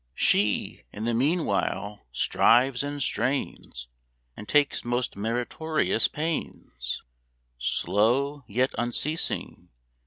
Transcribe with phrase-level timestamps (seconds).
[0.15, 3.87] She, in the meanwhile, strives and strains,
[4.35, 7.03] And takes most meritorious pains;
[7.59, 9.69] Slow, yet unceasing.